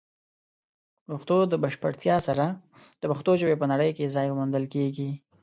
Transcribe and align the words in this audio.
د 1.03 1.05
پښتو 1.11 1.35
د 1.51 1.53
بشپړتیا 1.63 2.15
سره، 2.27 2.45
د 3.01 3.03
پښتو 3.11 3.31
ژبې 3.41 3.55
په 3.61 3.65
نړۍ 3.71 3.91
کې 3.97 4.13
ځای 4.15 4.27
موندل 4.37 4.65
کیږي. 4.73 5.09